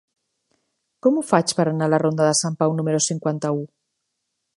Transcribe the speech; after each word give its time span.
Com 1.07 1.19
ho 1.19 1.23
faig 1.31 1.53
per 1.59 1.65
anar 1.71 1.89
a 1.89 1.91
la 1.95 1.99
ronda 2.03 2.29
de 2.29 2.33
Sant 2.39 2.57
Pau 2.63 2.73
número 2.79 3.03
cinquanta-u? 3.09 3.61